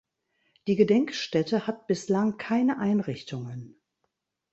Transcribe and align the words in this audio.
Die 0.65 0.75
Gedenkstätte 0.75 1.67
hat 1.67 1.85
bislang 1.85 2.37
keine 2.39 2.79
Einrichtungen. 2.79 3.79